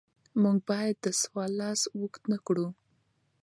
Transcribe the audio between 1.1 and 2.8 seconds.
سوال لاس اوږد نکړو.